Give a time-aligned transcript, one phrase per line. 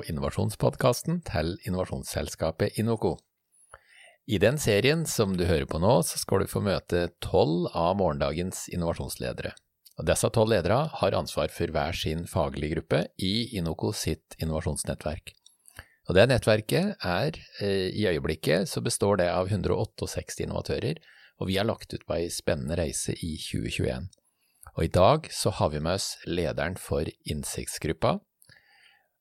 [0.00, 3.18] på innovasjonspodkasten til innovasjonsselskapet Inoco.
[4.30, 7.98] I den serien som du hører på nå, så skal du få møte tolv av
[7.98, 9.52] morgendagens innovasjonsledere.
[9.98, 15.34] Og disse tolv ledere har ansvar for hver sin faglige gruppe i Inoco sitt innovasjonsnettverk.
[16.08, 20.96] Og det nettverket er, eh, i øyeblikket, så består det av 168 innovatører,
[21.40, 24.08] og vi har lagt ut på ei spennende reise i 2021.
[24.76, 28.20] Og i dag så har vi med oss lederen for Innsiktsgruppa,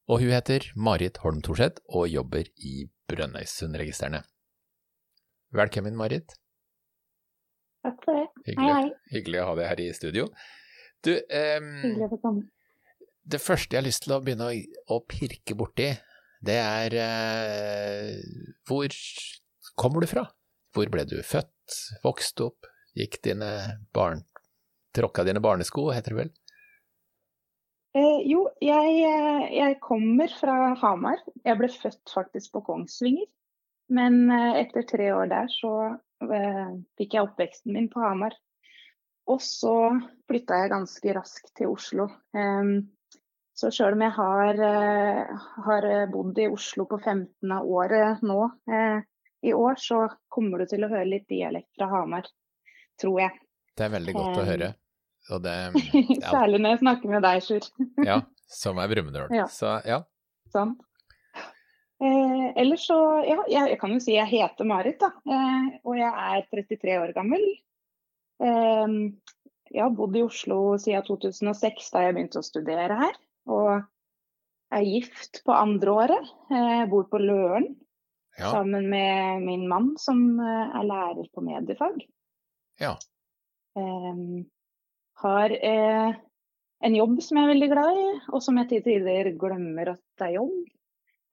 [0.09, 4.23] og hun heter Marit Holm Thorseth og jobber i Brønnøysundregistrene.
[5.53, 6.33] Velkommen, Marit.
[7.85, 8.25] Takk for det.
[8.47, 9.13] Hyggelig, hei, hei.
[9.13, 10.25] hyggelig å ha deg her i studio.
[11.05, 11.69] Du, eh,
[13.29, 14.57] det første jeg har lyst til å begynne å,
[14.95, 15.91] å pirke borti,
[16.45, 18.17] det er eh,
[18.67, 18.89] hvor
[19.79, 20.25] kommer du fra?
[20.75, 23.53] Hvor ble du født, vokste opp, gikk dine
[23.95, 24.25] barn,
[24.97, 26.33] tråkka dine barnesko, heter det vel?
[28.00, 31.19] Eh, jo, jeg, eh, jeg kommer fra Hamar.
[31.44, 33.28] Jeg ble født faktisk på Kongsvinger.
[33.89, 35.73] Men eh, etter tre år der så
[36.23, 36.69] eh,
[37.00, 38.38] fikk jeg oppveksten min på Hamar.
[39.30, 39.73] Og så
[40.30, 42.08] flytta jeg ganske raskt til Oslo.
[42.38, 42.89] Em,
[43.58, 47.52] så sjøl om jeg har, eh, har bodd i Oslo på 15.
[47.52, 48.39] av året nå
[48.72, 49.02] eh,
[49.50, 52.28] i år, så kommer du til å høre litt dialekt fra Hamar,
[53.02, 53.41] tror jeg.
[53.75, 54.72] Det er veldig godt å Um, høre.
[55.30, 55.55] Det,
[56.23, 57.67] ja, Særlig når jeg snakker med deg, Sjur.
[58.09, 58.19] ja,
[58.61, 59.33] som er Brumunddal.
[59.35, 59.47] Ja.
[59.53, 60.03] Så ja,
[60.49, 60.77] Sånn.
[61.99, 65.11] Eh, ellers så, ja, jeg, jeg kan jo si jeg heter Marit, da.
[65.30, 67.44] Eh, og jeg er 33 år gammel.
[68.41, 68.95] Eh,
[69.69, 73.19] jeg har bodd i Oslo siden 2006, da jeg begynte å studere her.
[73.52, 73.73] Og
[74.73, 76.31] er gift på andre året.
[76.50, 77.67] Eh, bor på Løren
[78.40, 82.01] ja, sammen med min mann, som eh, er lærer på mediefag.
[82.79, 82.96] ja.
[83.78, 84.23] Eh,
[85.24, 86.18] har eh,
[86.85, 90.03] en jobb som jeg er veldig glad i, og som jeg til tider glemmer at
[90.19, 90.59] det er jobb.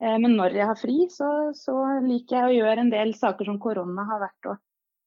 [0.03, 1.75] Eh, men når jeg har fri, så, så
[2.05, 4.57] liker jeg å gjøre en del saker som korona har vært å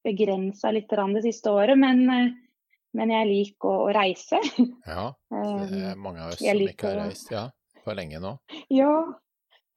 [0.06, 1.78] begrense litt det siste året.
[1.78, 2.30] Men, eh,
[2.96, 4.40] men jeg liker å, å reise.
[4.90, 5.10] ja.
[5.30, 7.44] Det Eh, er mange av oss jeg som liker ikke har reist ja,
[7.84, 8.36] for lenge nå.
[8.72, 8.94] ja,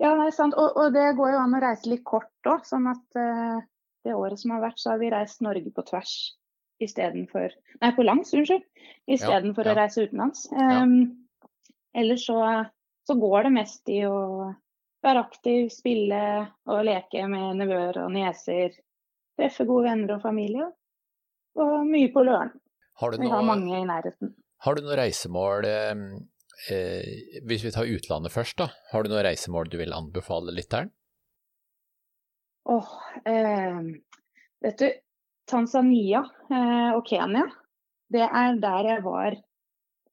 [0.02, 0.56] ja, det er sant.
[0.58, 2.64] Og, og det går jo an å reise litt kort òg.
[2.68, 3.60] Sånn at eh,
[4.08, 6.16] det året som har vært, så har vi reist Norge på tvers
[6.82, 8.64] istedenfor Nei, på langs, unnskyld.
[9.12, 9.74] Istedenfor ja.
[9.74, 10.46] å reise utenlands.
[10.52, 10.84] Ja.
[10.84, 11.28] Um,
[11.94, 12.40] ellers så,
[13.08, 14.18] så går det mest i å
[15.04, 16.22] være aktiv, spille
[16.72, 18.76] og leke med nevøer og nieser.
[19.38, 20.70] Treffe gode venner og familie.
[21.60, 22.54] Og mye på Løren.
[23.02, 24.36] Har du Vi har mange i nærheten.
[24.64, 26.04] har du noe reisemål eh,
[26.70, 28.70] eh, Hvis vi tar utlandet først, da.
[28.92, 30.92] Har du noe reisemål du vil anbefale lytteren?
[32.70, 32.92] Åh,
[33.28, 33.82] eh,
[34.64, 34.88] vet du,
[35.50, 37.48] Tanzania eh, og Kenya,
[38.14, 39.40] det er der jeg var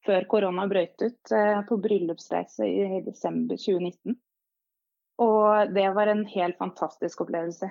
[0.07, 4.17] før korona brøt ut, eh, på bryllupsreise i desember 2019.
[5.21, 7.69] Og det var en helt fantastisk opplevelse.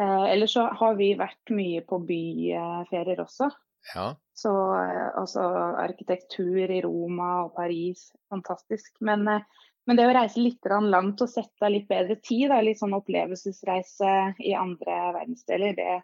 [0.00, 3.50] Eh, ellers så har vi vært mye på byferier også.
[3.94, 4.12] Ja.
[4.34, 5.42] Så eh, altså
[5.82, 8.94] arkitektur i Roma og Paris, fantastisk.
[9.00, 12.62] Men, eh, men det å reise litt langt og sette av litt bedre tid, da,
[12.62, 16.00] litt sånn opplevelsesreise i andre verdensdeler, det,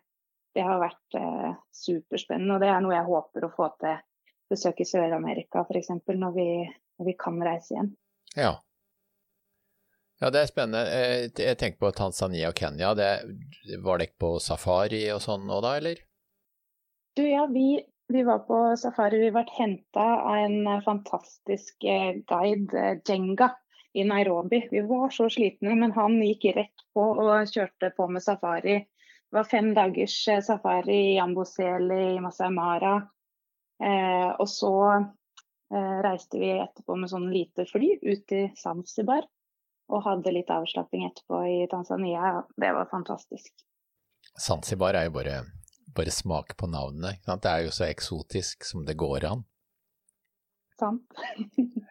[0.58, 2.56] det har vært eh, superspennende.
[2.56, 4.00] Og det er noe jeg håper å få til
[4.50, 5.92] besøk i Sør-Amerika f.eks.
[6.08, 6.48] Når, vi,
[6.98, 7.92] når vi kan reise igjen.
[8.34, 8.56] Ja.
[10.18, 10.82] Ja, det er spennende.
[10.91, 12.91] Eh, Jeg tenker på Tanzania og Kenya.
[12.98, 13.12] Det,
[13.84, 16.02] var dere på safari og sånn nå da, eller?
[17.14, 17.78] Du, ja, vi,
[18.10, 19.22] vi var på safari.
[19.22, 23.52] Vi ble henta av en eh, fantastisk eh, guide, Jenga,
[23.94, 24.64] i Nairobi.
[24.74, 28.80] Vi var så slitne, men han gikk rett på og kjørte på med safari.
[29.31, 32.95] Det var fem dagers eh, safari i Amboseli, i Masai Mara.
[33.84, 39.28] Eh, og så eh, reiste vi etterpå med sånn lite fly ut til Zanzibar.
[39.92, 42.42] Og hadde litt avslapping etterpå i Tanzania.
[42.57, 43.53] Det var fantastisk.
[44.41, 45.39] Zanzibar er jo bare,
[45.97, 47.16] bare smak på navnene.
[47.28, 49.45] Det er jo så eksotisk som det går an.
[50.78, 51.03] Sant?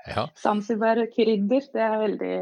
[0.08, 0.28] Ja.
[0.44, 2.34] Zanzibar krydder, det er veldig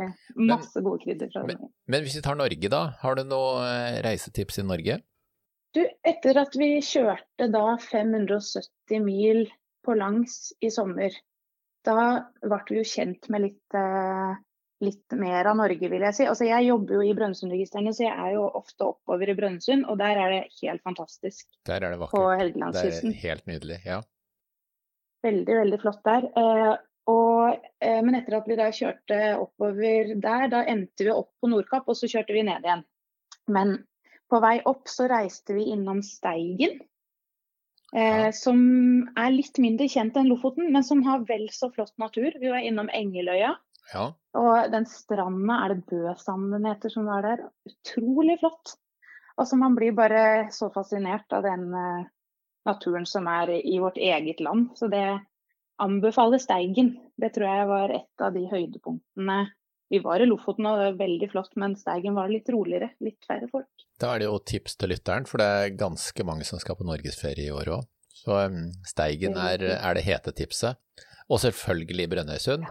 [0.51, 2.83] masse gode krydder fra men- Men hvis vi tar Norge, da.
[3.01, 4.99] Har du noe eh, reisetips i Norge?
[5.75, 9.45] Du, etter at vi kjørte da 570 mil
[9.85, 11.11] på langs i sommer,
[11.85, 11.97] da
[12.41, 14.37] ble vi jo kjent med litt, eh,
[14.85, 16.25] litt mer av Norge, vil jeg si.
[16.29, 19.97] Altså, jeg jobber jo i Brønnøysundregistrene, så jeg er jo ofte oppover i Brønnøysund, og
[19.99, 23.11] der er det helt fantastisk Der er det på Helgelandskysten.
[23.11, 23.77] Det er helt nydelig.
[23.85, 23.99] Ja.
[25.25, 26.27] Veldig, veldig flott der.
[26.37, 26.73] Eh,
[27.11, 31.49] og, eh, men etter at vi da kjørte oppover der, da endte vi opp på
[31.51, 32.83] Nordkapp, og så kjørte vi ned igjen.
[33.53, 33.77] Men
[34.31, 36.79] på vei opp så reiste vi innom Steigen,
[37.93, 38.59] eh, som
[39.13, 42.33] er litt mindre kjent enn Lofoten, men som har vel så flott natur.
[42.41, 43.55] Vi var innom Engeløya,
[43.93, 44.07] Ja.
[44.33, 47.43] Og den stranda, er det Bøsanden den heter, som var der.
[47.69, 48.73] Utrolig flott.
[49.37, 52.07] Altså Man blir bare så fascinert av den uh,
[52.67, 54.71] naturen som er i vårt eget land.
[54.79, 55.05] Så det
[55.81, 56.95] anbefaler Steigen.
[57.19, 59.39] Det tror jeg var et av de høydepunktene.
[59.93, 62.89] Vi var i Lofoten og det var veldig flott, men Steigen var litt roligere.
[63.05, 63.85] Litt færre folk.
[64.01, 66.87] Da er det jo tips til lytteren, for det er ganske mange som skal på
[66.87, 67.85] norgesferie i år òg.
[68.15, 70.79] Så um, Steigen er, er, det hete tipset.
[71.29, 72.65] Og selvfølgelig Brønnøysund.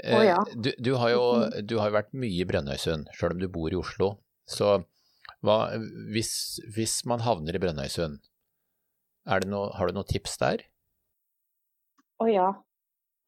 [0.00, 0.38] Oh, ja.
[0.54, 1.22] du, du, har jo,
[1.66, 4.14] du har vært mye i Brønnøysund, sjøl om du bor i Oslo.
[4.48, 4.78] Så
[5.46, 5.58] hva,
[6.12, 6.32] hvis,
[6.74, 8.20] hvis, man havner i Brønnøysund,
[9.30, 9.50] har du
[9.96, 10.66] noen tips der?
[12.20, 12.48] Å oh, ja.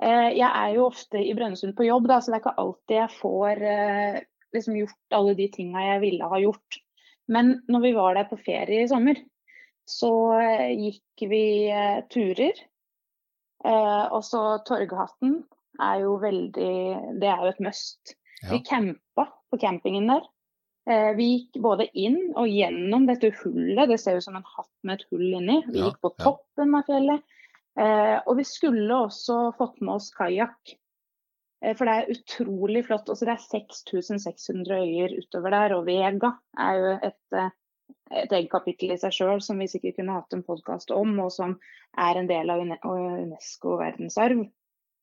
[0.02, 2.96] Eh, jeg er jo ofte i Brønnøysund på jobb, da, så det er ikke alltid
[2.99, 4.16] jeg får eh,
[4.56, 6.81] liksom gjort alle de tinga jeg ville ha gjort.
[7.32, 9.20] Men når vi var der på ferie i sommer,
[9.88, 11.46] så eh, gikk vi
[12.12, 12.66] turer.
[13.62, 15.37] Og så Torghatten
[15.78, 16.72] er jo veldig
[17.22, 18.16] Det er jo et must.
[18.40, 18.49] Ja.
[18.50, 20.25] Vi campa på campingen der.
[20.82, 24.99] Vi gikk både inn og gjennom dette hullet, det ser ut som en hatt med
[24.99, 25.61] et hull inni.
[25.69, 27.23] Vi gikk på toppen av fjellet.
[27.81, 30.75] Eh, og vi skulle også fått med oss kajakk.
[31.64, 33.08] Eh, for det er utrolig flott.
[33.08, 35.76] Også det er 6600 øyer utover der.
[35.79, 37.52] Og Vega er jo et, eh,
[38.23, 41.32] et eget kapittel i seg sjøl som vi sikkert kunne hatt en podkast om, og
[41.32, 41.58] som
[41.96, 44.44] er en del av Unesco verdensarv.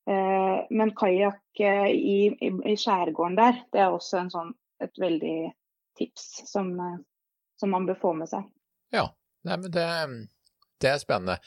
[0.10, 5.52] Eh, men kajakk eh, i, i, i, skjærgården der, det er også sånn, et veldig
[6.00, 6.98] tips som, eh,
[7.60, 8.48] som, man bør få med seg.
[8.96, 9.10] Ja,
[9.48, 9.86] Nei, men det,
[10.84, 11.38] det er spennende.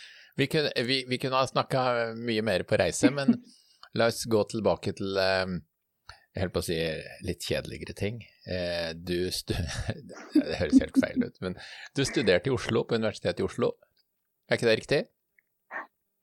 [0.40, 1.82] Vi kunne, vi, vi kunne ha snakka
[2.16, 3.36] mye mer på reise, men
[3.98, 5.58] la oss gå tilbake til eh,
[6.32, 6.78] jeg holdt på å si
[7.28, 8.22] litt kjedeligere ting.
[8.96, 9.52] Du stu...
[10.32, 11.58] Det høres helt feil ut, men
[11.92, 13.74] du studerte i Oslo, på Universitetet i Oslo.
[14.48, 15.00] Er ikke det riktig?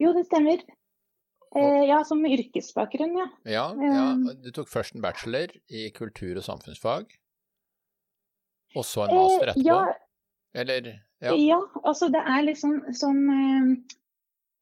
[0.01, 0.65] Jo, det stemmer.
[1.57, 3.27] Eh, ja, som yrkesbakgrunn, ja.
[3.49, 3.65] ja.
[3.81, 4.03] Ja,
[4.37, 7.15] Du tok først en bachelor i kultur- og samfunnsfag,
[8.75, 9.66] og så en master etterpå?
[9.68, 11.33] Ja, Eller ja.
[11.36, 13.68] ja, altså det er liksom sånn eh,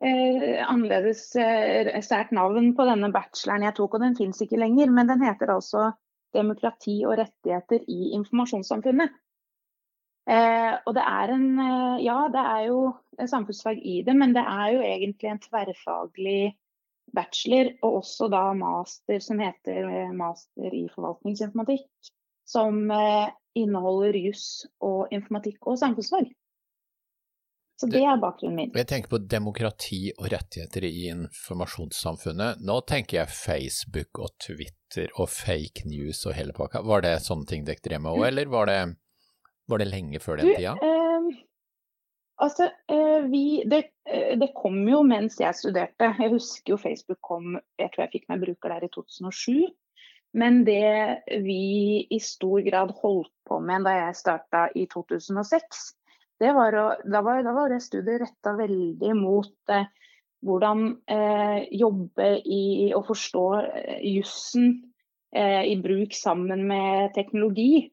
[0.07, 4.91] eh, annerledes eh, sært navn på denne bacheloren jeg tok, og den fins ikke lenger.
[4.93, 5.91] Men den heter altså
[6.35, 9.15] 'Demokrati og rettigheter i informasjonssamfunnet'.
[10.27, 12.79] Eh, og det er en eh, Ja, det er jo
[13.15, 16.57] samfunnsfag i det, men det er jo egentlig en tverrfaglig
[17.15, 21.87] bachelor, og også da master som heter eh, master i forvaltningsinformatikk.
[22.47, 22.87] Som
[23.57, 26.29] inneholder juss og informatikk og samfunnsfag.
[27.77, 28.71] Så det er bakgrunnen min.
[28.73, 32.63] Jeg tenker på demokrati og rettigheter i informasjonssamfunnet.
[32.65, 36.81] Nå tenker jeg Facebook og Twitter og fake news og hele pakka.
[36.89, 38.79] Var det sånne ting dere drev med òg, eller var det,
[39.69, 40.73] var det, lenge før den tida?
[40.73, 41.29] Eh,
[42.47, 46.09] altså, eh, vi, det, eh, det, kom jo mens jeg studerte.
[46.17, 49.67] Jeg husker jo Facebook kom, jeg tror jeg fikk meg bruker der i 2007.
[50.37, 55.79] Men det vi i stor grad holdt på med da jeg starta i 2006,
[56.37, 59.87] det var å, da, var, da var det studiet retta veldig mot eh,
[60.45, 64.69] hvordan eh, jobbe i å forstå eh, jussen
[65.33, 67.87] eh, i bruk sammen med teknologi.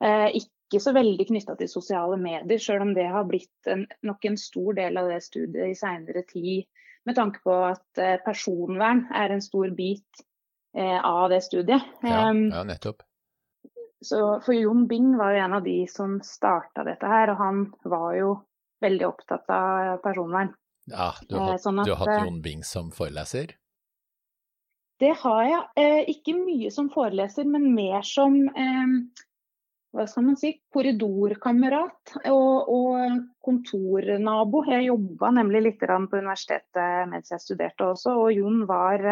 [0.00, 4.24] Eh, ikke så veldig knytta til sosiale medier, sjøl om det har blitt en, nok
[4.30, 6.64] en stor del av det studiet i seinere tid.
[7.04, 10.24] Med tanke på at eh, personvern er en stor bit
[10.74, 11.82] av det studiet.
[12.02, 13.02] Ja, ja nettopp.
[14.04, 17.60] Så for Jon Bing var jo en av de som starta dette her, og han
[17.88, 18.32] var jo
[18.84, 20.50] veldig opptatt av personvern.
[20.90, 23.54] Ja, du har, eh, sånn at, du har hatt eh, Jon Bing som foreleser?
[25.00, 25.62] Det har jeg.
[25.80, 28.92] Eh, ikke mye som foreleser, men mer som eh,
[29.94, 34.64] hva skal man si, korridorkamerat og, og kontornabo.
[34.68, 39.06] Jeg jobba nemlig litt på universitetet mens jeg studerte også, og Jon var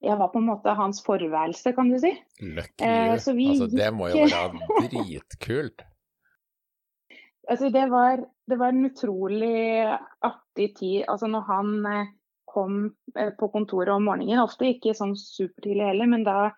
[0.00, 2.14] jeg var på en måte hans forværelse, kan du si.
[2.40, 3.34] Lucky eh, altså,
[3.68, 5.84] det må jo være dritkult.
[7.50, 9.84] altså, det var, det var, en utrolig
[10.24, 11.04] artig tid.
[11.08, 12.10] Altså, når han eh,
[12.48, 12.82] kom
[13.18, 16.50] eh, på kontoret om morgenen, ofte ikke sånn supertidlig heller, men da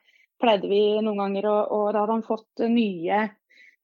[0.42, 3.20] pleide vi noen ganger, og, og da hadde han fått nye,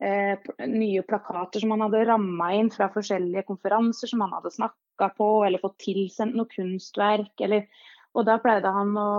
[0.03, 5.13] eh, nye plakater som han hadde ramma inn fra forskjellige konferanser som han hadde snakka
[5.19, 7.35] på, eller fått tilsendt noe kunstverk.
[7.47, 7.67] eller
[8.17, 9.11] og da pleide han å,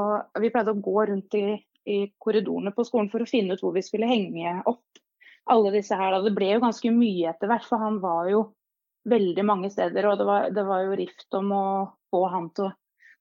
[0.42, 3.76] Vi pleide å gå rundt i, i, korridorene på skolen for å finne ut hvor
[3.76, 5.02] vi skulle henge opp
[5.50, 6.18] alle disse her.
[6.24, 8.44] Det ble jo ganske mye etter hvert, for han var jo
[9.10, 10.06] veldig mange steder.
[10.10, 11.66] Og det var, det var jo rift om å
[12.12, 12.76] få han til å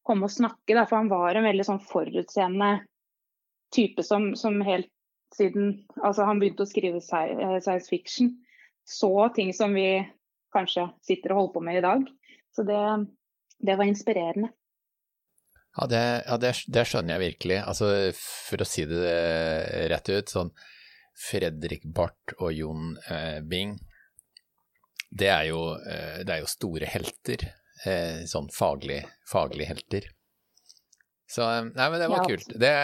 [0.08, 2.78] komme og snakke, da, for han var en veldig sånn forutseende
[3.74, 4.88] type som, som helt
[5.36, 8.30] siden altså han begynte å skrive eh, science fiction,
[8.88, 10.00] så ting som vi
[10.56, 12.06] kanskje sitter og holder på med i dag.
[12.56, 12.80] Så det,
[13.60, 14.48] det var inspirerende.
[15.78, 17.60] Ja, det, ja det, det, skjønner jeg virkelig.
[17.62, 19.12] Altså, for å si det
[19.92, 20.50] rett ut, sånn
[21.18, 23.76] Fredrik Barth og Jon eh, Bing,
[25.08, 27.46] det er, jo, eh, det er jo store helter.
[27.86, 30.10] Eh, sånn faglig, faglige helter.
[31.28, 32.26] Så nei, men det var ja.
[32.32, 32.52] kult.
[32.56, 32.74] Det,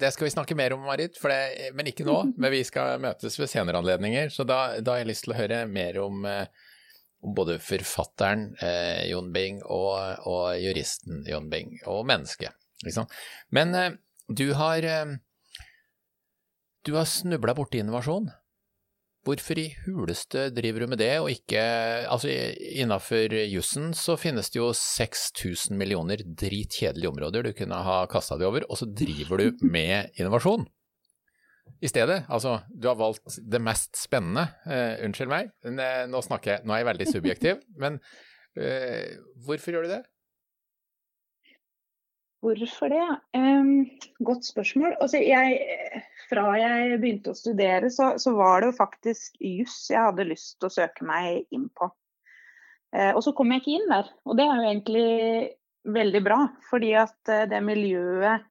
[0.00, 2.20] det, skal vi snakke mer om, Marit, men ikke nå.
[2.42, 5.38] Men vi skal møtes ved senere anledninger, så da, da har jeg lyst til å
[5.38, 6.73] høre mer om eh, om
[7.36, 12.54] både forfatteren eh, Jon Bing og, og, juristen Jon Bing, og mennesket,
[12.84, 13.08] liksom.
[13.54, 13.92] Men eh,
[14.28, 15.18] du har eh,
[16.84, 18.26] Du har snubla borti innovasjon.
[19.24, 21.62] Hvorfor i huleste driver du med det, og ikke
[22.12, 22.28] Altså,
[22.76, 28.50] innafor jussen så finnes det jo 6000 millioner dritkjedelige områder du kunne ha kasta deg
[28.50, 30.68] over, og så driver du med innovasjon
[31.84, 32.22] i stedet.
[32.32, 34.46] Altså, du har valgt det mest spennende.
[34.64, 35.52] Uh, unnskyld meg,
[36.10, 38.00] nå snakker jeg, nå er jeg veldig subjektiv, men
[38.58, 39.14] uh,
[39.46, 40.02] hvorfor gjør du det?
[42.44, 43.04] Hvorfor det?
[43.36, 43.86] Um,
[44.20, 44.96] godt spørsmål.
[45.00, 45.58] Altså, jeg,
[46.28, 50.58] fra jeg begynte å studere, så, så var det jo faktisk juss jeg hadde lyst
[50.58, 51.88] til å søke meg inn på.
[52.94, 55.06] Uh, og så kom jeg ikke inn der, og det er jo egentlig
[55.94, 56.42] veldig bra.
[56.68, 58.44] Fordi at det miljøet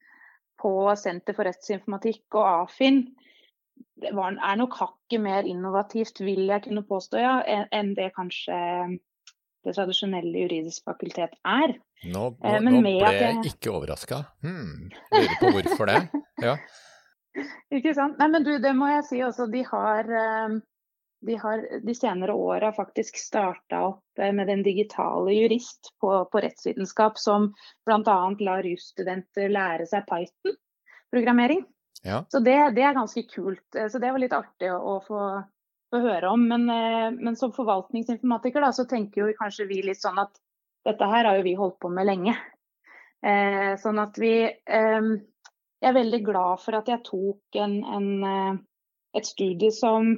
[0.63, 3.03] på Senter for rettsinformatikk og AFIN
[4.15, 8.55] var, er nok hakket mer innovativt, vil jeg kunne påstå, ja, enn det kanskje
[9.63, 11.75] det tradisjonelle juridisk fakultet er.
[12.03, 14.23] Nå, nå, nå ble jeg, ikke overraska.
[14.43, 16.01] Hmm, lurer på hvorfor det.
[16.43, 16.57] Ja.
[17.71, 18.17] ikke sant.
[18.19, 19.45] Nei, men du, det må jeg si også.
[19.53, 20.09] De har,
[21.25, 27.17] de har de senere åra faktisk starta opp med Den digitale jurist på, på rettsvitenskap,
[27.17, 27.53] som
[27.87, 28.17] bl.a.
[28.39, 31.63] lar jusstudenter lære seg Python-programmering.
[32.03, 32.25] Ja.
[32.29, 33.75] Så det, det, er ganske kult.
[33.75, 35.21] Eh, så det var litt artig å, å få,
[35.91, 36.47] få, høre om.
[36.49, 40.35] Men, eh, men som forvaltningsinformatiker da, så tenker jo kanskje vi litt sånn at
[40.83, 42.35] dette her har jo vi holdt på med lenge.
[43.23, 45.05] Eh, sånn at vi eh,
[45.79, 48.57] Jeg er veldig glad for at jeg tok en, en, eh,
[49.15, 50.11] et studie som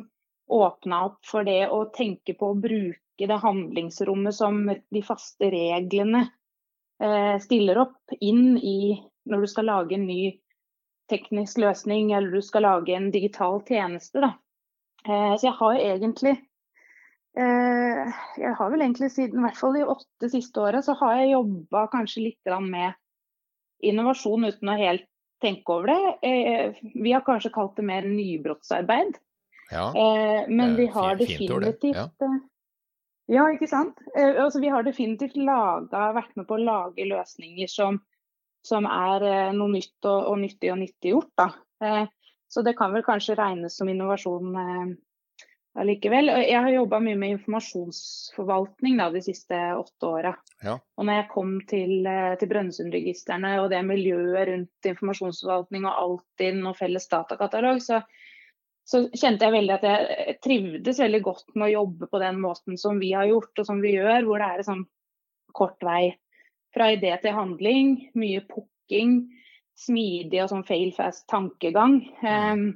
[0.48, 6.26] åpna opp for det å tenke på å bruke det handlingsrommet som de faste reglene
[7.02, 10.36] eh, stiller opp, inn i når du skal lage en ny
[11.10, 14.22] teknisk løsning, eller du skal lage en digital tjeneste.
[14.22, 14.34] Da.
[15.08, 16.36] Eh, så jeg har egentlig
[17.38, 21.20] eh, Jeg har vel egentlig siden, i hvert fall de åtte siste åra, så har
[21.22, 22.94] jeg jobba kanskje litt med
[23.86, 25.10] innovasjon uten å helt
[25.44, 26.82] tenke over det.
[26.96, 29.18] Vi har kanskje kalt det mer nybrottsarbeid.
[29.72, 29.86] Ja,
[30.48, 32.10] men vi har definitivt ja.
[33.34, 33.46] ja.
[33.54, 33.98] ikke sant.
[34.14, 38.02] Altså, vi har definitivt laget, vært med på å lage løsninger som
[38.66, 41.46] som er eh, noe nytt og, og nyttig og nyttiggjort.
[41.86, 42.06] Eh,
[42.50, 44.94] så det kan vel kanskje regnes som innovasjon eh,
[45.82, 46.32] allikevel.
[46.42, 50.34] Jeg har jobba mye med informasjonsforvaltning da, de siste åtte åra.
[50.66, 50.80] Ja.
[50.98, 56.80] Og når jeg kom til, til Brønnøysundregistrene og det miljøet rundt informasjonsforvaltning og Altinn og
[56.80, 58.02] felles datakatalog, så,
[58.86, 62.78] så, kjente jeg veldig at jeg trivdes veldig godt med å jobbe på den måten
[62.78, 64.86] som vi har gjort og som vi gjør, hvor det er sånn
[65.56, 66.14] kort vei
[66.76, 69.18] fra idé til handling, mye pukking,
[69.80, 72.02] smidig og sånn fail fast tankegang.
[72.22, 72.68] Um,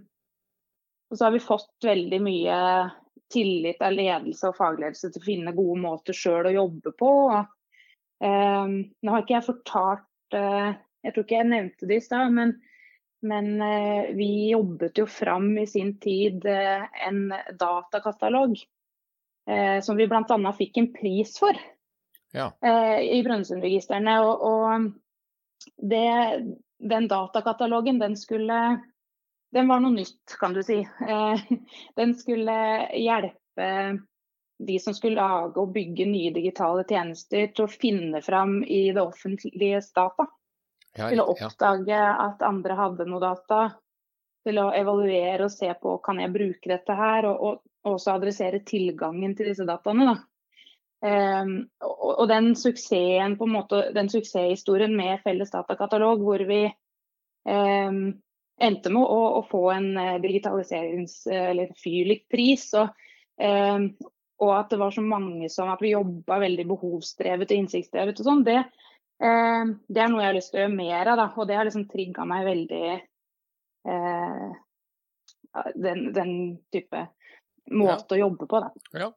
[1.10, 2.58] og så har vi fått veldig mye
[3.34, 7.12] tillit av ledelse og fagledelse til å finne gode måter sjøl å jobbe på.
[7.36, 7.51] Og,
[8.24, 10.72] um, nå har ikke jeg fortalt uh,
[11.06, 12.58] Jeg tror ikke jeg nevnte det i stad, men,
[13.26, 17.26] men uh, vi jobbet jo fram i sin tid uh, en
[17.60, 18.60] datakatalog
[19.82, 20.52] som vi bl.a.
[20.54, 21.58] fikk en pris for
[22.32, 22.52] ja.
[22.62, 24.20] eh, i Brønnøysundregistrene.
[24.22, 26.06] Og, og det,
[26.78, 28.80] den datakatalogen, den skulle
[29.50, 30.84] Den var noe nytt, kan du si.
[30.86, 31.40] Eh,
[31.98, 32.54] den skulle
[32.94, 33.70] hjelpe
[34.60, 39.02] de som skulle lage og bygge nye digitale tjenester, til å finne fram i det
[39.02, 40.28] offentlige data.
[41.00, 42.15] Ja, til å oppdage ja.
[42.27, 43.62] at andre hadde noe data.
[44.48, 48.62] Til å evaluere og se på kan jeg bruke dette her, og, og også adressere
[48.68, 50.13] tilgangen til disse dataene.
[50.13, 50.18] Da.
[51.00, 56.65] Um, og, og, den suksessen, måte, den suksesshistorien med felles datakatalog, hvor vi
[57.48, 58.01] um,
[58.60, 62.68] endte med å, å, få en uh, digitaliserings- eller Fyrlik-pris.
[62.82, 62.91] Og,
[63.39, 63.88] um,
[64.39, 68.27] og, at det var så mange som at vi jobba veldig behovsdrevet og innsiktsdrevet og
[68.27, 68.60] sånn, det,
[69.20, 71.18] det, er noe jeg har lyst til å gjøre mer av.
[71.20, 72.84] Da, og det har liksom trigga meg veldig
[73.88, 74.52] Eh,
[75.76, 77.08] den, den, type
[77.72, 78.18] måte ja.
[78.18, 78.62] å jobbe på.
[78.62, 79.00] Da.
[79.00, 79.10] Ja.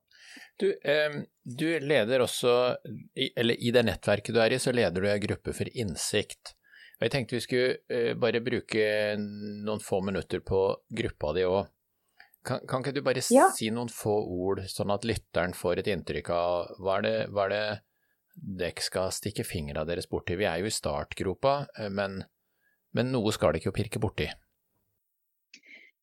[0.60, 2.54] Du, eh, du, leder også,
[3.36, 6.54] eller i det nettverket du er i, så leder du en gruppe for innsikt.
[6.98, 11.64] Og Jeg tenkte vi skulle eh, bare bruke noen få minutter på gruppa di òg.
[12.42, 13.46] Kan, kan, ikke du bare ja.
[13.54, 17.44] si noen få ord, sånn at lytteren får et inntrykk av hva er det, hva
[17.46, 17.66] er det
[18.34, 20.36] dere skal stikke fingra deres borti.
[20.40, 21.58] Vi er jo i startgropa,
[21.92, 22.22] men,
[22.96, 24.30] men noe skal dere jo pirke borti.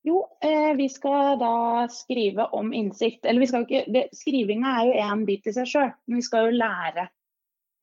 [0.02, 3.26] Jo, eh, vi skal da skrive om innsikt.
[3.26, 6.28] Eller vi skal ikke det, Skrivinga er jo én bit i seg sjøl, men vi
[6.28, 7.10] skal jo lære.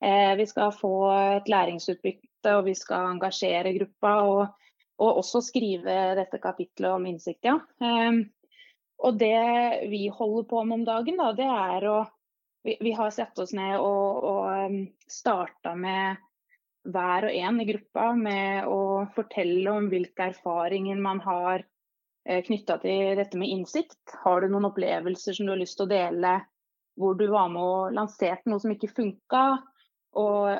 [0.04, 0.94] Eh, vi skal få
[1.38, 4.14] et læringsutbytte, og vi skal engasjere gruppa.
[4.30, 7.58] Og, og også skrive dette kapitlet om innsikt, ja.
[7.84, 8.22] Eh,
[9.04, 9.36] og det
[9.90, 11.98] vi holder på med om dagen, da, det er å
[12.66, 16.18] Vi, vi har satt oss ned og, og um, starta med
[16.87, 18.80] hver og en i gruppa med å
[19.14, 21.64] fortelle om hvilke erfaringer man har
[22.26, 24.00] Eh, knytta til dette med innsikt.
[24.25, 26.40] Har du noen opplevelser som du har lyst til å dele
[26.99, 29.44] hvor du var med og lanserte noe som ikke funka?
[30.16, 30.58] Eh,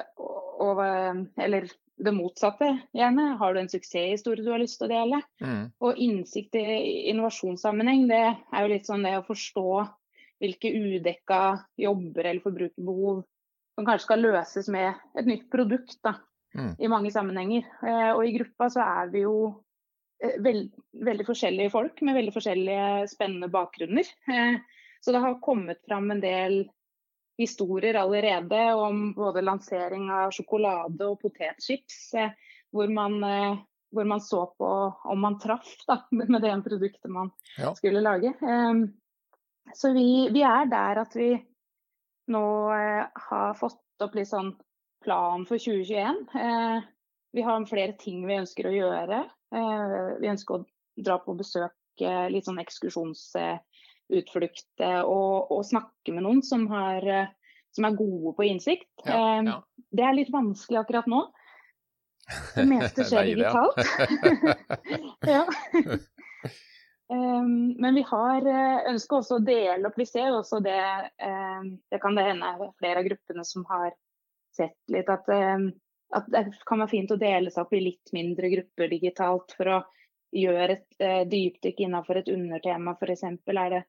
[1.43, 3.33] eller det motsatte, gjerne.
[3.41, 5.21] Har du en suksesshistorie du har lyst til å dele?
[5.43, 5.63] Mm.
[5.83, 6.67] Og innsikt i
[7.11, 9.67] innovasjonssammenheng, det er jo litt sånn det å forstå
[10.43, 11.43] hvilke udekka
[11.81, 13.23] jobber eller forbrukerbehov
[13.77, 16.17] som kanskje skal løses med et nytt produkt da,
[16.57, 16.75] mm.
[16.81, 17.69] i mange sammenhenger.
[17.85, 19.37] Eh, og i gruppa så er vi jo
[20.25, 20.73] Eh, veld,
[21.05, 24.09] veldig forskjellige folk med veldig forskjellige spennende bakgrunner.
[24.33, 24.59] Eh,
[25.01, 26.63] så det har kommet fram en del
[27.39, 31.99] historier allerede om både lansering av sjokolade og potetchips,
[32.73, 33.19] hvor man,
[33.93, 34.71] hvor man så på
[35.05, 37.29] om man traff da, med det produktet man
[37.59, 37.75] ja.
[37.77, 38.33] skulle lage.
[39.77, 41.35] Så vi, vi, er der at vi
[42.33, 42.47] nå
[43.29, 44.55] har fått opp litt sånn
[45.05, 46.25] plan for 2021.
[47.37, 49.19] Vi har flere ting vi ønsker å gjøre.
[49.55, 50.65] Eh, vi ønsker å
[50.97, 51.77] dra på besøk,
[52.33, 57.01] litt sånn ekskursjonsutflukt, og, og, snakke med noen som, har,
[57.77, 58.93] som, er gode på innsikt.
[59.05, 59.57] Ja, ja.
[59.93, 61.21] Det er litt vanskelig akkurat nå.
[62.57, 63.77] Det meste skjer digitalt.
[65.35, 65.45] ja.
[67.13, 68.47] Um, men vi har
[68.91, 69.99] ønsker også å dele opp.
[69.99, 70.81] Vi ser også det
[71.23, 73.93] um, Det kan det hende flere av gruppene som har
[74.57, 75.69] sett litt at um,
[76.15, 79.73] at det kan være fint å dele seg opp i litt mindre grupper digitalt for
[79.73, 79.83] å
[80.37, 83.25] gjøre et eh, dypdykk innenfor et undertema f.eks.
[83.27, 83.83] Er det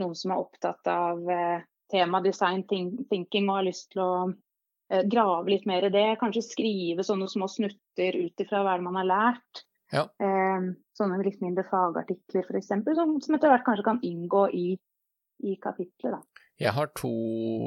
[0.00, 5.04] noen som er opptatt av eh, tema design thinking og har lyst til å eh,
[5.10, 6.06] grave litt mer i det?
[6.20, 9.64] Kanskje skrive sånne små snutter ut ifra hva man har lært.
[9.94, 10.04] Ja.
[10.20, 12.72] Eh, sånne litt mindre fagartikler f.eks.
[12.98, 14.66] Som, som etter hvert kanskje kan inngå i,
[15.44, 16.18] i kapitlet.
[16.18, 16.44] Da.
[16.58, 17.12] Jeg har to,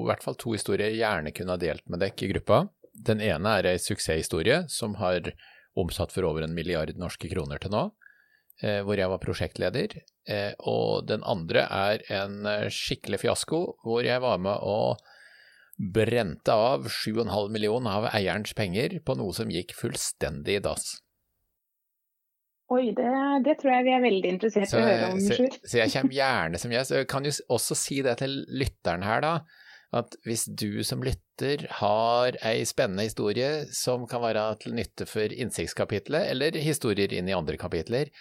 [0.03, 2.65] i hvert fall to historier jeg gjerne kunne ha delt med dere i gruppa.
[2.91, 5.31] Den ene er ei suksesshistorie som har
[5.79, 7.85] omsatt for over en milliard norske kroner til nå,
[8.61, 9.95] eh, hvor jeg var prosjektleder.
[10.27, 14.99] Eh, og den andre er en eh, skikkelig fiasko, hvor jeg var med og
[15.81, 20.99] brente av 7,5 millioner av eierens penger på noe som gikk fullstendig i dass.
[22.71, 23.07] Oi, det,
[23.43, 26.15] det, tror jeg vi er veldig interessert i å høre om, Så, så, jeg kommer
[26.15, 26.93] gjerne som gjest.
[26.95, 29.33] Jeg kan jo også si det til lytteren her, da
[29.91, 35.33] at hvis du som lytter har ei spennende historie som kan være til nytte for
[35.35, 38.11] innsiktskapitlet, eller historier inn i andre kapitler,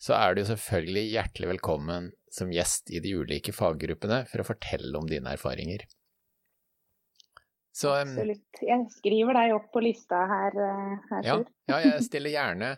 [0.00, 4.90] så er du selvfølgelig hjertelig velkommen som gjest i de ulike faggruppene for å fortelle
[4.98, 5.84] om dine erfaringer.
[7.70, 8.62] Så, Absolutt.
[8.66, 11.36] Jeg skriver deg opp på lista her, eh, her ja,
[11.70, 12.72] ja, jeg stiller gjerne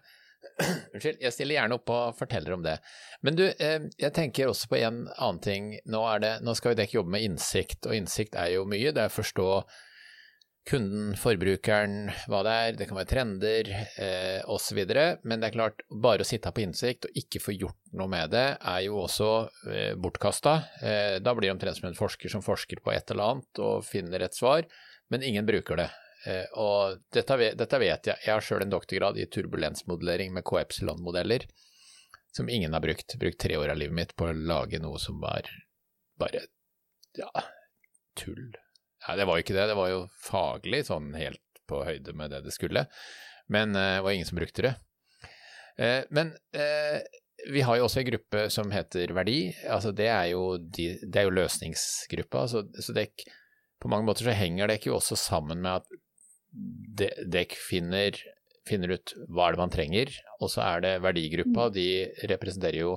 [0.95, 2.77] Unnskyld, jeg stiller gjerne opp og forteller om det.
[3.23, 5.73] Men du, eh, jeg tenker også på en annen ting.
[5.91, 8.93] Nå, det, nå skal jo dere jobbe med innsikt, og innsikt er jo mye.
[8.93, 9.49] Det er å forstå
[10.69, 14.79] kunden, forbrukeren, hva det er, det kan være trender eh, osv.
[15.27, 18.31] Men det er klart, bare å sitte på innsikt og ikke få gjort noe med
[18.35, 19.31] det, er jo også
[19.73, 20.55] eh, bortkasta.
[20.83, 23.83] Eh, da blir det omtrent som en forsker som forsker på et eller annet og
[23.87, 24.69] finner et svar,
[25.11, 25.91] men ingen bruker det.
[26.27, 28.23] Eh, og dette, dette, vet jeg.
[28.27, 31.49] Jeg har sjøl en doktorgrad i turbulensmodellering med K-epsilon-modeller,
[32.35, 33.17] som ingen har brukt.
[33.19, 35.51] Brukt tre år av livet mitt på å lage noe som var
[36.21, 36.45] bare
[37.19, 37.33] ja,
[38.19, 38.53] tull.
[39.03, 42.31] Ja, det var jo ikke det, det var jo faglig sånn helt på høyde med
[42.31, 42.87] det det skulle,
[43.51, 44.73] men eh, det var ingen som brukte det.
[45.83, 46.35] Eh, men
[47.51, 49.51] vi har jo også en gruppe som heter Verdi.
[49.67, 52.45] altså Det er jo, de, det er jo løsningsgruppa.
[52.47, 53.09] så, så det,
[53.83, 56.03] på mange måter så henger det ikke jo også sammen med at
[56.53, 58.17] dere finner,
[58.69, 61.75] finner, ut hva er det man trenger, og så er det verdigruppa, mm.
[61.77, 61.89] de
[62.33, 62.97] representerer jo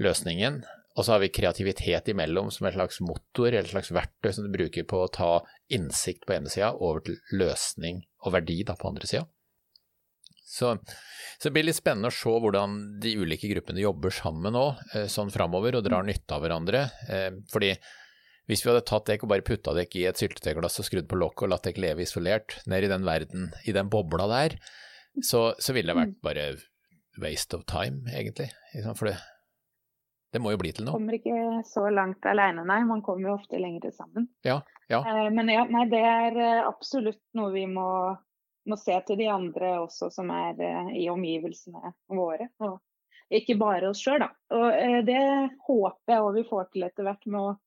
[0.00, 0.62] løsningen.
[0.98, 4.46] Og så har vi kreativitet imellom som et slags motor eller et slags verktøy som
[4.46, 5.30] du bruker på å ta
[5.72, 9.28] innsikt på ene sida over til løsning og verdi da på andre sida.
[10.50, 10.72] Så,
[11.38, 14.64] så, det blir litt spennende å se hvordan de ulike gruppene jobber sammen nå,
[14.96, 16.80] eh, sånn framover, og drar nytte av hverandre.
[17.06, 17.70] Eh, fordi
[18.50, 21.18] hvis vi hadde tatt dekk og bare putta dekk i et syltetøyglass og skrudd på
[21.20, 24.56] lokket og latt dekk leve isolert ned i den verden, i den bobla der,
[25.22, 26.22] så, så ville det vært mm.
[26.24, 26.46] bare
[27.22, 28.50] waste of time, egentlig.
[28.98, 29.16] For det,
[30.32, 30.98] Det må jo bli til noe.
[30.98, 32.80] Kommer ikke så langt alene, nei.
[32.86, 34.28] Man kommer jo ofte lenger sammen.
[34.46, 34.60] Ja,
[34.90, 35.00] ja.
[35.02, 37.88] Eh, men ja, nei, det er eh, absolutt noe vi må,
[38.66, 42.50] må se til de andre også, som er eh, i omgivelsene våre.
[42.66, 42.78] Og
[43.34, 44.30] ikke bare oss sjøl, da.
[44.54, 45.24] Og det
[45.66, 47.58] håper jeg òg vi får til etter hvert, med å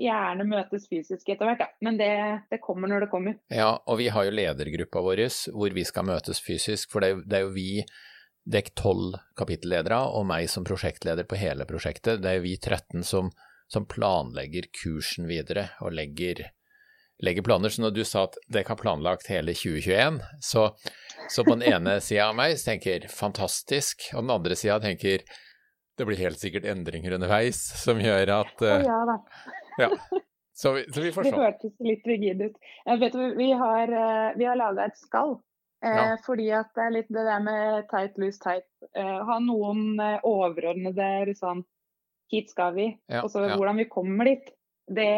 [0.00, 1.64] gjerne møtes fysisk etter hvert.
[1.64, 1.70] ja.
[1.84, 2.12] Men det,
[2.52, 3.36] det kommer når det kommer.
[3.52, 7.40] Ja, og vi har jo ledergruppa vår hvor vi skal møtes fysisk, for det, det
[7.40, 12.22] er jo vi er tolv kapittelledere og meg som prosjektleder på hele prosjektet.
[12.22, 13.28] Det er jo vi 13 som,
[13.70, 16.46] som planlegger kursen videre og legger,
[17.22, 17.70] legger planer.
[17.70, 20.70] Så når du sa at dere har planlagt hele 2021, så,
[21.28, 25.28] så på den ene sida av meg tenker fantastisk, og den andre sida tenker
[26.00, 29.18] det blir helt sikkert endringer underveis som gjør at uh, ja.
[29.78, 29.90] Ja.
[30.52, 32.56] Så, vi, så vi får Det hørtes litt rigid ut.
[33.00, 35.38] Vet, vi har, eh, vi har laga et skall.
[35.84, 36.16] Eh, Ja.
[36.26, 38.68] Fordi at det er litt det der med tight, loose, tight.
[38.92, 41.64] Eh, ha noen overordnede liksom,
[42.30, 42.90] Hit skal vi.
[43.10, 43.56] Ja, og så ja.
[43.58, 44.52] hvordan vi kommer dit,
[44.86, 45.08] det,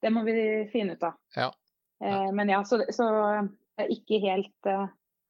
[0.00, 0.36] det må vi
[0.72, 1.18] finne ut av.
[1.36, 1.50] Ja.
[2.32, 3.10] Men ja, så, så
[3.76, 4.70] ikke helt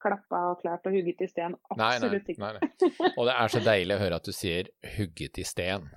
[0.01, 1.57] klappa og klart og hugget i sten.
[1.75, 2.39] Nei, nei, Absolutt ikke.
[2.45, 3.11] nei, nei.
[3.17, 5.89] Og det er så deilig å høre at du sier 'hugget i sten'.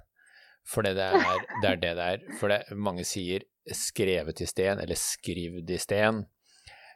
[0.65, 1.19] For det er
[1.63, 2.25] det er det det er.
[2.41, 6.25] For det, mange sier 'skrevet i sten' eller 'skrivd i sten'.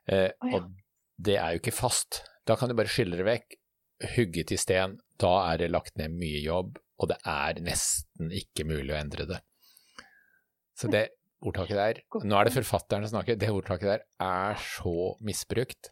[0.08, 0.56] Eh, ja.
[0.56, 0.72] Og
[1.18, 2.22] det er jo ikke fast.
[2.46, 3.58] Da kan du bare skille det vekk.
[4.14, 8.64] Hugget i sten, da er det lagt ned mye jobb, og det er nesten ikke
[8.68, 9.40] mulig å endre det.
[10.78, 11.08] Så det
[11.42, 13.38] ordtaket der Nå er det forfatteren som snakker.
[13.38, 15.90] Det ordtaket der er så misbrukt.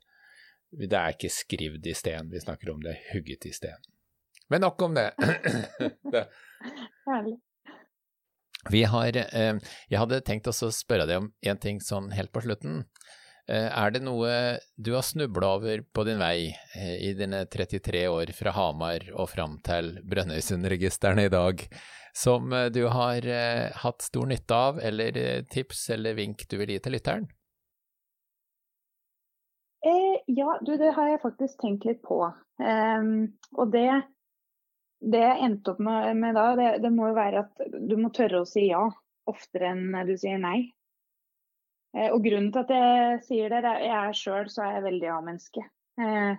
[0.71, 3.83] Det er ikke skrevet i sten vi snakker om, det er hugget i sten.
[4.51, 5.11] Men nok om det.
[6.15, 6.29] det.
[7.07, 7.41] Herlig.
[8.67, 12.85] Har, eh, jeg hadde tenkt å spørre deg om en ting sånn helt på slutten.
[13.49, 18.09] Eh, er det noe du har snubla over på din vei eh, i dine 33
[18.11, 21.63] år fra Hamar og fram til Brønnøysundregistrene i dag,
[22.17, 23.27] som du har
[23.83, 27.27] hatt stor nytte av, eller tips eller vink du vil gi til lytteren?
[29.87, 32.19] Eh, ja, du, det har jeg faktisk tenkt litt på.
[32.59, 33.11] Um,
[33.55, 33.91] og det,
[35.01, 38.11] det jeg endte opp med, med da, det, det må jo være at du må
[38.15, 38.87] tørre å si ja
[39.27, 40.59] oftere enn du sier nei.
[41.97, 44.87] Eh, og grunnen til at jeg sier det, det er jeg sjøl så er jeg
[44.87, 45.65] veldig ja-menneske.
[46.01, 46.37] Eh,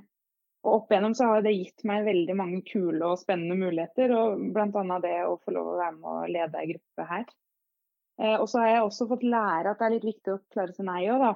[0.67, 4.41] og opp igjennom så har det gitt meg veldig mange kule og spennende muligheter, og
[4.56, 5.00] bl.a.
[5.04, 7.28] det å få lov å være med og lede ei gruppe her.
[8.22, 10.76] Eh, og så har jeg også fått lære at det er litt viktig å klare
[10.76, 11.34] seg nei òg, da.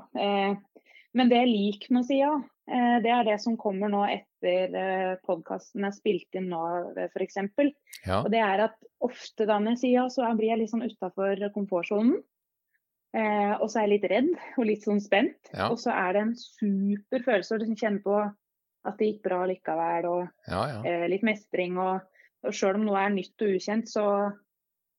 [1.12, 2.34] Eh, men det jeg liker med ja,
[2.71, 6.62] eh, det er det som kommer nå etter eh, podkasten er spilt inn nå,
[7.12, 7.38] f.eks.
[8.06, 11.38] Ja, Og det er at ofte da sier ja, så blir jeg litt sånn utafor
[11.54, 12.21] komfortsonen.
[13.12, 15.52] Eh, og så er jeg litt redd og litt sånn spent.
[15.52, 15.67] Ja.
[15.69, 18.21] Og så er det en super følelse å liksom kjenne på
[18.82, 20.62] at det gikk bra likevel, og ja.
[20.71, 20.80] ja.
[20.88, 21.76] eh, litt mestring.
[21.82, 22.00] Og,
[22.47, 24.06] og sjøl om noe er nytt og ukjent, så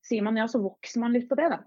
[0.04, 1.62] sier man ja, så vokser man litt på det, da.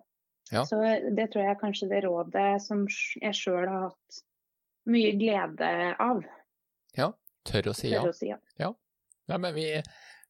[0.54, 0.62] Ja.
[0.70, 0.78] Så
[1.18, 4.20] det tror jeg er kanskje det rådet som jeg sjøl har hatt
[4.92, 5.70] mye glede
[6.02, 6.24] av.
[7.46, 8.02] Tør å si ja.
[8.02, 8.38] tør å si ja.
[9.30, 9.68] Ja, men vi,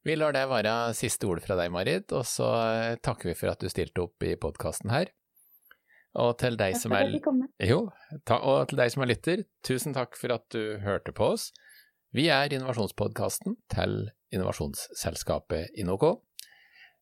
[0.04, 3.52] vi lar det være siste ord fra deg, Marit, og så eh, takker vi for
[3.52, 5.12] at du stilte opp i podkasten her.
[6.16, 7.12] Og til deg som er.
[7.60, 7.90] Jo,
[8.24, 11.50] ta, og til deg som er lytter, tusen takk for at du hørte på oss.
[12.16, 13.98] Vi er innovasjonspodkasten til
[14.32, 16.22] innovasjonsselskapet Inoco.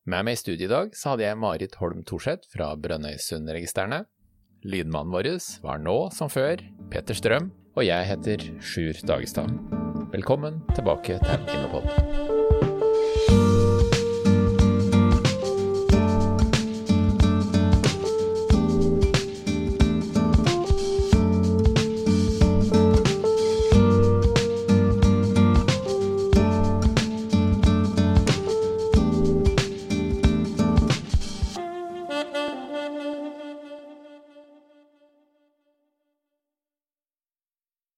[0.05, 4.03] Med meg i studiet i dag så hadde jeg Marit Holm Thorseth fra Brønnøysundregistrene.
[4.65, 5.27] Lydmannen vår
[5.61, 9.53] var nå, som før, Peter Strøm, og jeg heter Sjur Dagestad.
[10.09, 12.24] Velkommen tilbake til Innopod.